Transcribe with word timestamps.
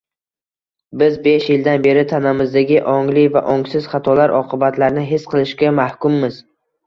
Biz 1.01 1.17
besh 1.25 1.49
yildan 1.53 1.83
beri 1.87 2.05
tanamizdagi 2.13 2.79
ongli 2.95 3.25
va 3.37 3.43
ongsiz 3.55 3.91
xatolar 3.93 4.33
oqibatlarini 4.41 5.03
his 5.11 5.27
qilishga 5.35 5.73
mahkummiz 5.81 6.41